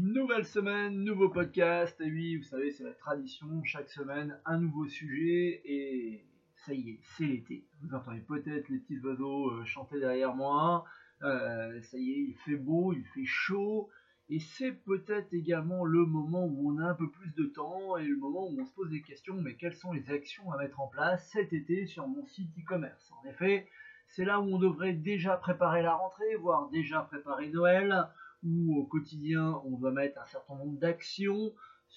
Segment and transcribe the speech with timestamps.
[0.00, 2.00] Nouvelle semaine, nouveau podcast.
[2.00, 3.64] Et oui, vous savez, c'est la tradition.
[3.64, 5.60] Chaque semaine, un nouveau sujet.
[5.64, 6.24] Et
[6.54, 7.66] ça y est, c'est l'été.
[7.82, 10.84] Vous entendez peut-être les petits oiseaux euh, chanter derrière moi.
[11.24, 13.88] Euh, ça y est, il fait beau, il fait chaud.
[14.28, 18.06] Et c'est peut-être également le moment où on a un peu plus de temps et
[18.06, 19.34] le moment où on se pose des questions.
[19.42, 23.10] Mais quelles sont les actions à mettre en place cet été sur mon site e-commerce?
[23.20, 23.68] En effet,
[24.06, 28.06] c'est là où on devrait déjà préparer la rentrée, voire déjà préparer Noël
[28.42, 31.52] où au quotidien on va mettre un certain nombre d'actions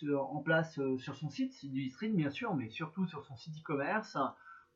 [0.09, 3.35] en place euh, sur son site, site du stream bien sûr, mais surtout sur son
[3.35, 4.17] site e-commerce,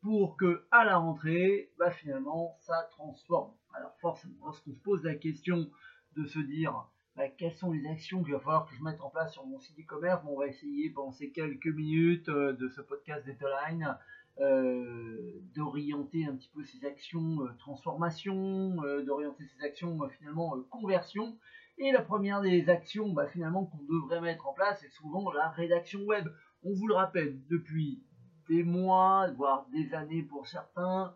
[0.01, 3.53] pour que à la rentrée, bah, finalement, ça transforme.
[3.73, 5.69] Alors forcément, lorsqu'on se pose la question
[6.15, 9.09] de se dire bah, quelles sont les actions qu'il va falloir que je mette en
[9.09, 12.81] place sur mon site e-commerce, on va essayer pendant ces quelques minutes euh, de ce
[12.81, 13.93] podcast Dataline euh,
[14.37, 21.37] d'orienter un petit peu ses actions euh, transformation, euh, d'orienter ses actions finalement conversion.
[21.77, 25.49] Et la première des actions bah, finalement qu'on devrait mettre en place c'est souvent la
[25.49, 26.27] rédaction web.
[26.63, 28.03] On vous le rappelle depuis
[28.49, 31.13] des mois, voire des années pour certains,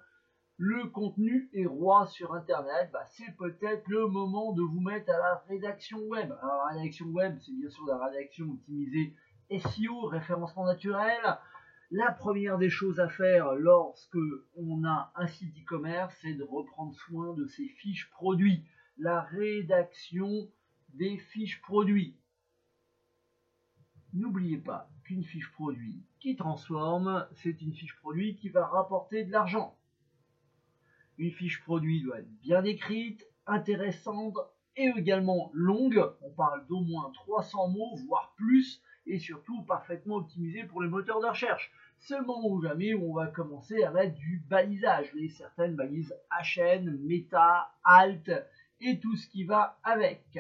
[0.62, 5.18] le contenu est roi sur Internet, bah, c'est peut-être le moment de vous mettre à
[5.18, 6.34] la rédaction web.
[6.42, 9.16] Alors la rédaction web, c'est bien sûr la rédaction optimisée
[9.50, 11.22] SEO, référencement naturel,
[11.92, 14.18] la première des choses à faire lorsque
[14.56, 18.64] on a un site e-commerce, c'est de reprendre soin de ses fiches produits.
[18.98, 20.52] La rédaction
[20.94, 22.16] des fiches produits.
[24.14, 29.32] N'oubliez pas qu'une fiche produit qui transforme, c'est une fiche produit qui va rapporter de
[29.32, 29.78] l'argent.
[31.18, 34.38] Une fiche produit doit être bien écrite, intéressante
[34.76, 36.04] et également longue.
[36.22, 41.20] On parle d'au moins 300 mots, voire plus et surtout parfaitement optimisé pour les moteurs
[41.20, 41.72] de recherche.
[41.98, 45.76] C'est le moment ou jamais où on va commencer à mettre du balisage, les certaines
[45.76, 48.32] balises HN, Meta, Alt
[48.80, 50.40] et tout ce qui va avec.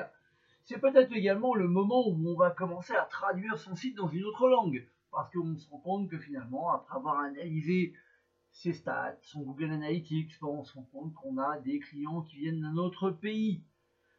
[0.63, 4.23] C'est peut-être également le moment où on va commencer à traduire son site dans une
[4.23, 7.93] autre langue, parce qu'on se rend compte que finalement, après avoir analysé
[8.51, 12.61] ses stats, son Google Analytics, on se rend compte qu'on a des clients qui viennent
[12.61, 13.63] d'un autre pays.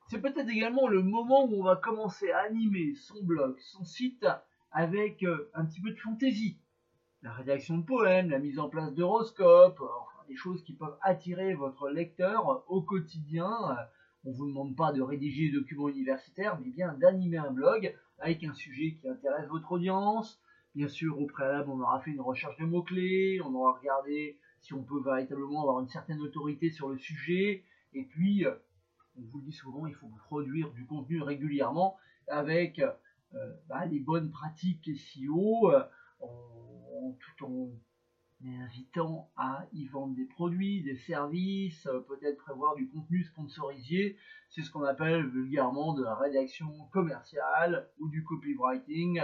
[0.08, 4.26] C'est peut-être également le moment où on va commencer à animer son blog, son site
[4.72, 6.58] avec euh, un petit peu de fantaisie.
[7.22, 11.54] La rédaction de poèmes, la mise en place d'horoscopes, enfin des choses qui peuvent attirer
[11.54, 13.50] votre lecteur au quotidien.
[14.24, 17.94] On ne vous demande pas de rédiger des documents universitaires, mais bien d'animer un blog
[18.18, 20.40] avec un sujet qui intéresse votre audience.
[20.74, 24.72] Bien sûr, au préalable, on aura fait une recherche de mots-clés, on aura regardé si
[24.72, 28.54] on peut véritablement avoir une certaine autorité sur le sujet, et puis euh,
[29.18, 31.96] on vous le dit souvent, il faut produire du contenu régulièrement
[32.28, 32.92] avec euh,
[33.68, 35.82] bah, les bonnes pratiques SEO, euh,
[37.18, 37.70] tout en
[38.44, 44.16] invitant à y vendre des produits, des services, euh, peut-être prévoir du contenu sponsorisé.
[44.48, 49.22] C'est ce qu'on appelle vulgairement de la rédaction commerciale ou du copywriting.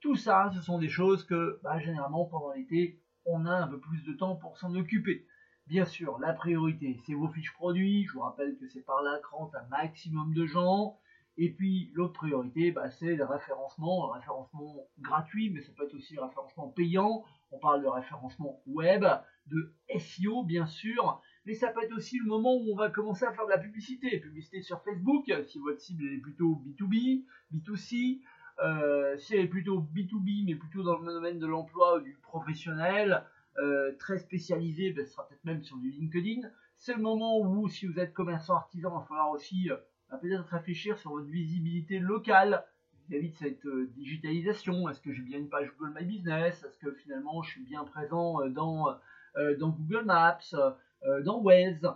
[0.00, 3.80] Tout ça, ce sont des choses que bah, généralement pendant l'été, on a un peu
[3.80, 5.26] plus de temps pour s'en occuper.
[5.66, 8.04] Bien sûr, la priorité, c'est vos fiches produits.
[8.04, 10.98] Je vous rappelle que c'est par là que un maximum de gens.
[11.40, 15.94] Et puis l'autre priorité, bah, c'est le référencement, le référencement gratuit, mais ça peut être
[15.94, 17.24] aussi le référencement payant.
[17.52, 19.06] On parle de référencement web,
[19.46, 23.24] de SEO bien sûr, mais ça peut être aussi le moment où on va commencer
[23.24, 24.18] à faire de la publicité.
[24.18, 28.20] Publicité sur Facebook, si votre cible est plutôt B2B, B2C,
[28.64, 32.18] euh, si elle est plutôt B2B, mais plutôt dans le domaine de l'emploi ou du
[32.20, 33.24] professionnel,
[33.58, 36.48] euh, très spécialisé, ben, ce sera peut-être même sur du LinkedIn.
[36.76, 39.70] C'est le moment où, si vous êtes commerçant artisan, il va falloir aussi
[40.12, 42.64] euh, ben, peut-être réfléchir sur votre visibilité locale
[43.08, 44.88] vis-à-vis de cette euh, digitalisation.
[44.88, 46.62] Est-ce que j'ai bien une page Google My Business?
[46.64, 48.96] Est-ce que finalement je suis bien présent dans,
[49.58, 50.54] dans Google Maps,
[51.24, 51.86] dans Waze?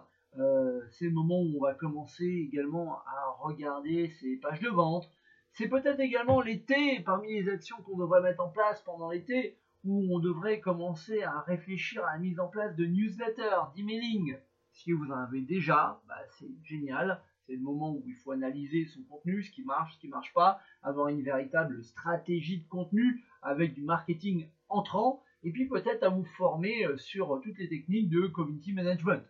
[0.91, 5.11] C'est le moment où on va commencer également à regarder ces pages de vente.
[5.53, 10.15] C'est peut-être également l'été, parmi les actions qu'on devrait mettre en place pendant l'été, où
[10.15, 14.39] on devrait commencer à réfléchir à la mise en place de newsletters, d'emailing.
[14.71, 17.21] Si vous en avez déjà, bah, c'est génial.
[17.53, 20.13] C'est le moment où il faut analyser son contenu, ce qui marche, ce qui ne
[20.13, 26.03] marche pas, avoir une véritable stratégie de contenu avec du marketing entrant, et puis peut-être
[26.03, 29.23] à vous former euh, sur toutes les techniques de community management.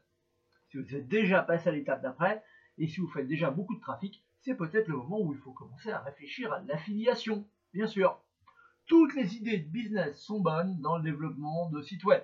[0.71, 2.45] Si vous êtes déjà passé à l'étape d'après,
[2.79, 5.51] et si vous faites déjà beaucoup de trafic, c'est peut-être le moment où il faut
[5.51, 7.45] commencer à réfléchir à l'affiliation,
[7.75, 8.23] bien sûr.
[8.87, 12.23] Toutes les idées de business sont bonnes dans le développement de sites web.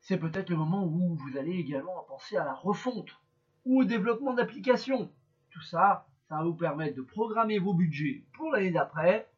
[0.00, 3.18] C'est peut-être le moment où vous allez également penser à la refonte
[3.64, 5.10] ou au développement d'applications.
[5.50, 9.28] Tout ça, ça va vous permettre de programmer vos budgets pour l'année d'après.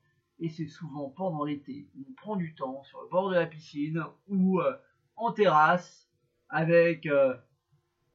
[0.40, 4.04] Et c'est souvent pendant l'été on prend du temps sur le bord de la piscine
[4.28, 4.76] ou euh,
[5.16, 6.10] en terrasse
[6.48, 7.34] avec euh,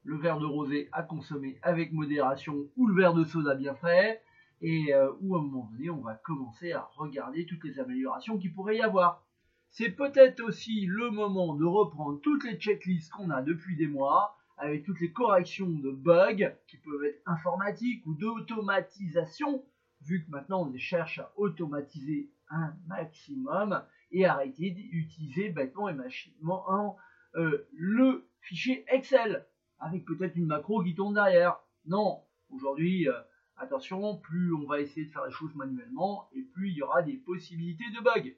[0.03, 4.21] le verre de rosé à consommer avec modération ou le verre de soda bien frais
[4.61, 8.37] et euh, où à un moment donné on va commencer à regarder toutes les améliorations
[8.37, 9.23] qu'il pourrait y avoir.
[9.69, 14.35] C'est peut-être aussi le moment de reprendre toutes les checklists qu'on a depuis des mois,
[14.59, 19.63] avec toutes les corrections de bugs qui peuvent être informatiques ou d'automatisation,
[20.01, 26.97] vu que maintenant on cherche à automatiser un maximum et arrêter d'utiliser bêtement et machinement
[27.35, 29.45] euh, le fichier Excel
[29.79, 31.57] avec peut-être une macro qui tourne derrière.
[31.85, 33.13] Non, aujourd'hui, euh,
[33.55, 37.01] attention, plus on va essayer de faire les choses manuellement et plus il y aura
[37.01, 38.35] des possibilités de bugs.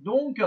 [0.00, 0.42] Donc,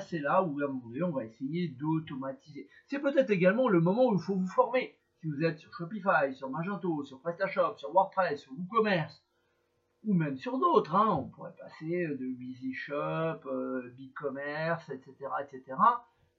[0.00, 2.68] c'est là où à on va essayer d'automatiser.
[2.86, 4.96] C'est peut-être également le moment où il faut vous former.
[5.20, 9.24] Si vous êtes sur Shopify, sur Magento, sur PrestaShop, sur WordPress, sur WooCommerce,
[10.04, 15.76] ou même sur d'autres, hein, on pourrait passer de BusyShop, euh, BigCommerce, etc., etc.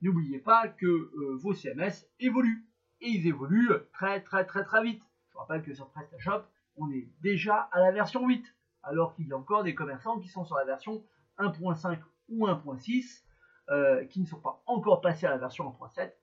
[0.01, 2.65] N'oubliez pas que euh, vos CMS évoluent.
[2.99, 5.03] Et ils évoluent très très très très vite.
[5.31, 6.43] Je rappelle que sur PrestaShop,
[6.77, 8.43] on est déjà à la version 8,
[8.83, 11.03] alors qu'il y a encore des commerçants qui sont sur la version
[11.37, 11.99] 1.5
[12.29, 13.23] ou 1.6
[13.69, 16.13] euh, qui ne sont pas encore passés à la version 1.7,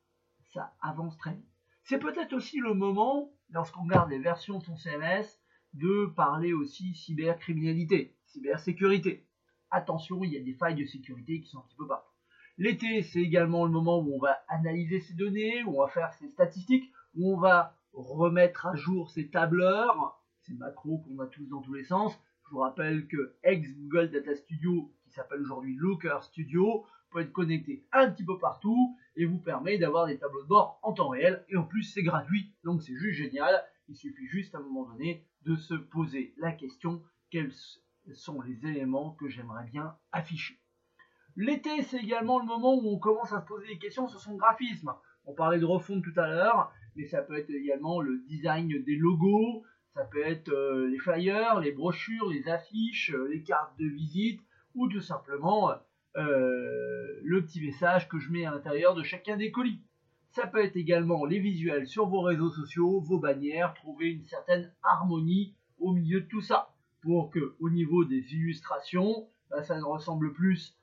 [0.53, 1.45] ça avance très vite.
[1.83, 5.27] C'est peut-être aussi le moment, lorsqu'on regarde les versions de son CMS,
[5.75, 9.27] de parler aussi cybercriminalité, cybersécurité.
[9.71, 12.13] Attention, il y a des failles de sécurité qui sont un petit peu partout.
[12.57, 16.15] L'été, c'est également le moment où on va analyser ces données, où on va faire
[16.15, 21.47] ces statistiques, où on va remettre à jour ces tableurs, ces macros qu'on a tous
[21.47, 22.17] dans tous les sens.
[22.45, 26.87] Je vous rappelle que ex-Google Data Studio, qui s'appelle aujourd'hui Looker Studio,
[27.21, 30.93] être connecté un petit peu partout et vous permet d'avoir des tableaux de bord en
[30.93, 33.65] temps réel et en plus c'est gratuit donc c'est juste génial.
[33.89, 37.53] Il suffit juste à un moment donné de se poser la question quels
[38.13, 40.59] sont les éléments que j'aimerais bien afficher.
[41.37, 44.37] L'été, c'est également le moment où on commence à se poser des questions sur son
[44.37, 44.93] graphisme.
[45.27, 48.97] On parlait de refonte tout à l'heure, mais ça peut être également le design des
[48.97, 49.65] logos,
[49.95, 54.41] ça peut être euh, les flyers, les brochures, les affiches, euh, les cartes de visite,
[54.75, 55.73] ou tout simplement
[56.17, 59.81] euh, le petit message que je mets à l'intérieur de chacun des colis.
[60.31, 64.73] Ça peut être également les visuels sur vos réseaux sociaux, vos bannières, trouver une certaine
[64.83, 69.85] harmonie au milieu de tout ça pour que au niveau des illustrations, bah, ça ne
[69.85, 70.77] ressemble plus,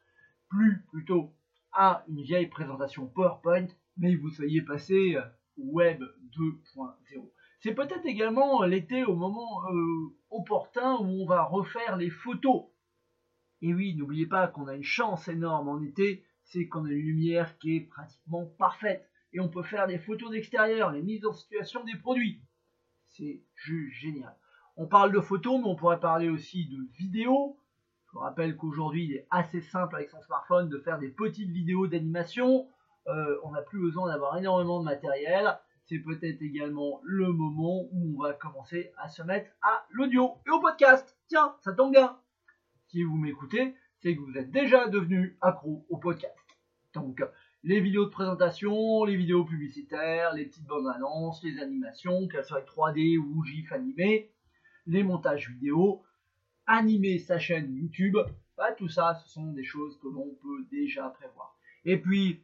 [0.50, 1.33] plus plutôt
[1.74, 3.68] à une vieille présentation PowerPoint,
[3.98, 5.22] mais vous soyez passé euh,
[5.57, 6.04] Web
[6.38, 7.30] 2.0.
[7.60, 12.66] C'est peut-être également l'été au moment euh, opportun où on va refaire les photos
[13.62, 17.06] et oui, n'oubliez pas qu'on a une chance énorme en été, c'est qu'on a une
[17.06, 19.08] lumière qui est pratiquement parfaite.
[19.34, 22.42] Et on peut faire des photos d'extérieur, les mises en situation des produits.
[23.08, 24.36] C'est juste génial.
[24.78, 27.58] On parle de photos, mais on pourrait parler aussi de vidéos.
[28.08, 31.52] Je vous rappelle qu'aujourd'hui, il est assez simple avec son smartphone de faire des petites
[31.52, 32.68] vidéos d'animation.
[33.07, 35.57] Euh, on n'a plus besoin d'avoir énormément de matériel.
[35.86, 40.50] C'est peut-être également le moment où on va commencer à se mettre à l'audio et
[40.50, 41.18] au podcast.
[41.28, 42.18] Tiens, ça tombe bien
[42.92, 46.36] si vous m'écoutez, c'est que vous êtes déjà devenu accro au podcast.
[46.94, 47.24] Donc,
[47.64, 52.62] les vidéos de présentation, les vidéos publicitaires, les petites bonnes annonces, les animations, qu'elles soient
[52.62, 54.32] 3D ou GIF animé,
[54.88, 56.04] les montages vidéo,
[56.66, 58.18] animer sa chaîne YouTube,
[58.58, 61.56] bah, tout ça, ce sont des choses que l'on peut déjà prévoir.
[61.86, 62.44] Et puis,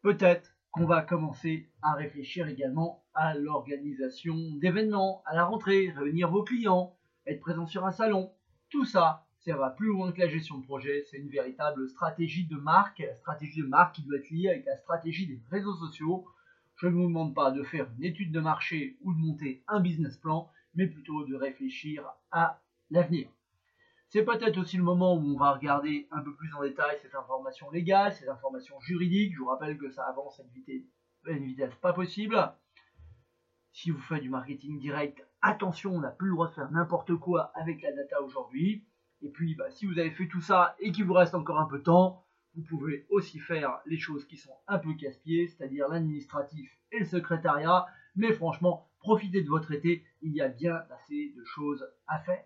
[0.00, 6.44] peut-être qu'on va commencer à réfléchir également à l'organisation d'événements, à la rentrée, réunir vos
[6.44, 6.96] clients,
[7.26, 8.32] être présent sur un salon.
[8.70, 12.46] Tout ça, ça va plus loin que la gestion de projet, c'est une véritable stratégie
[12.46, 15.74] de marque, la stratégie de marque qui doit être liée avec la stratégie des réseaux
[15.74, 16.26] sociaux.
[16.76, 19.80] Je ne vous demande pas de faire une étude de marché ou de monter un
[19.80, 23.28] business plan, mais plutôt de réfléchir à l'avenir.
[24.10, 27.16] C'est peut-être aussi le moment où on va regarder un peu plus en détail ces
[27.16, 29.34] informations légales, ces informations juridiques.
[29.34, 30.44] Je vous rappelle que ça avance à
[31.32, 32.52] une vitesse, pas possible.
[33.72, 37.16] Si vous faites du marketing direct, attention, on n'a plus le droit de faire n'importe
[37.16, 38.84] quoi avec la data aujourd'hui.
[39.22, 41.66] Et puis, bah, si vous avez fait tout ça et qu'il vous reste encore un
[41.66, 42.24] peu de temps,
[42.54, 47.04] vous pouvez aussi faire les choses qui sont un peu casse-pieds, c'est-à-dire l'administratif et le
[47.06, 47.86] secrétariat.
[48.16, 52.44] Mais franchement, profitez de votre été, il y a bien assez de choses à faire.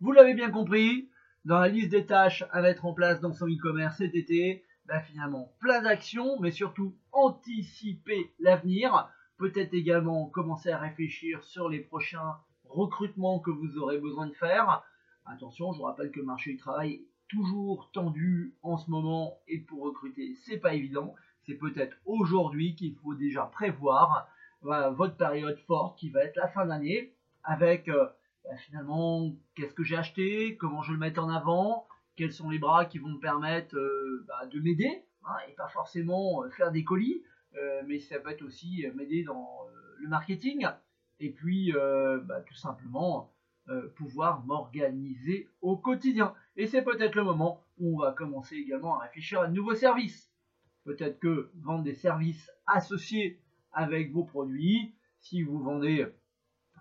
[0.00, 1.10] Vous l'avez bien compris,
[1.44, 5.00] dans la liste des tâches à mettre en place dans son e-commerce cet été, bah,
[5.00, 9.10] finalement plein d'actions, mais surtout anticiper l'avenir.
[9.38, 14.82] Peut-être également commencer à réfléchir sur les prochains recrutements que vous aurez besoin de faire.
[15.30, 19.38] Attention, je vous rappelle que le marché du travail est toujours tendu en ce moment
[19.46, 21.14] et pour recruter, c'est pas évident.
[21.42, 24.26] C'est peut-être aujourd'hui qu'il faut déjà prévoir
[24.62, 27.12] votre période forte qui va être la fin d'année
[27.44, 28.06] avec euh,
[28.44, 32.58] bah, finalement qu'est-ce que j'ai acheté, comment je le mets en avant, quels sont les
[32.58, 36.72] bras qui vont me permettre euh, bah, de m'aider hein, et pas forcément euh, faire
[36.72, 37.22] des colis,
[37.86, 39.66] mais ça peut être aussi m'aider dans
[39.98, 40.66] le marketing
[41.18, 43.32] et puis bah, tout simplement
[43.70, 46.32] euh, pouvoir m'organiser au quotidien.
[46.56, 49.74] Et c'est peut-être le moment où on va commencer également à réfléchir à de nouveaux
[49.74, 50.32] services.
[50.84, 56.06] Peut-être que vendre des services associés avec vos produits, si vous vendez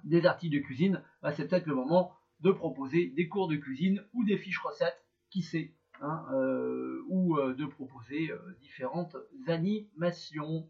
[0.05, 4.01] des articles de cuisine, bah, c'est peut-être le moment de proposer des cours de cuisine
[4.13, 9.17] ou des fiches recettes, qui sait, hein, euh, ou euh, de proposer différentes
[9.47, 10.69] animations.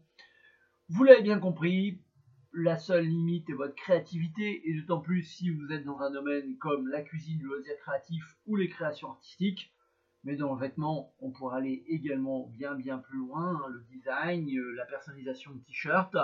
[0.88, 2.00] Vous l'avez bien compris,
[2.52, 6.56] la seule limite est votre créativité, et d'autant plus si vous êtes dans un domaine
[6.58, 9.72] comme la cuisine, le loisir créatif ou les créations artistiques.
[10.24, 14.48] Mais dans le vêtement, on pourrait aller également bien bien plus loin, hein, le design,
[14.74, 16.16] la personnalisation de t-shirts.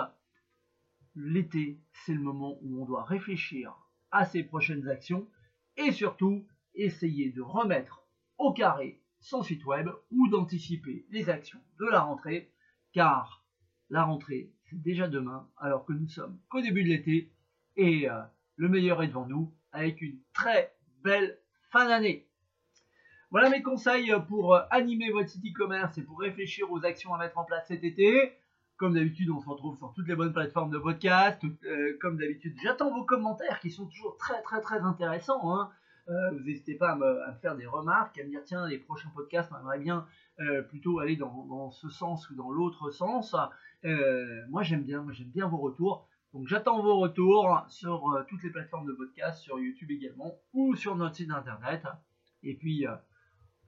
[1.15, 3.73] L'été, c'est le moment où on doit réfléchir
[4.11, 5.29] à ses prochaines actions
[5.77, 8.05] et surtout essayer de remettre
[8.37, 12.51] au carré son site web ou d'anticiper les actions de la rentrée
[12.91, 13.45] car
[13.89, 17.31] la rentrée c'est déjà demain alors que nous sommes qu'au début de l'été
[17.77, 18.21] et euh,
[18.55, 21.37] le meilleur est devant nous avec une très belle
[21.71, 22.27] fin d'année.
[23.31, 27.17] Voilà mes conseils pour euh, animer votre site e-commerce et pour réfléchir aux actions à
[27.17, 28.33] mettre en place cet été.
[28.77, 31.41] Comme d'habitude, on se retrouve sur toutes les bonnes plateformes de podcast.
[31.43, 35.53] Euh, comme d'habitude, j'attends vos commentaires qui sont toujours très très très intéressants.
[35.53, 35.69] Hein.
[36.07, 39.09] Euh, vous n'hésitez pas à me, faire des remarques, à me dire tiens, les prochains
[39.09, 40.05] podcasts, on aimerait bien
[40.39, 43.35] euh, plutôt aller dans, ce sens ou dans l'autre sens.
[44.49, 46.07] moi j'aime bien, moi j'aime bien vos retours.
[46.33, 50.95] Donc j'attends vos retours sur toutes les plateformes de podcast, sur YouTube également, ou sur
[50.95, 51.83] notre site internet.
[52.43, 52.85] Et puis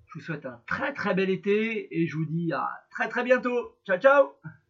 [0.08, 3.24] je vous souhaite un très très bel été et je vous dis à très très
[3.24, 3.78] bientôt.
[3.86, 4.67] Ciao ciao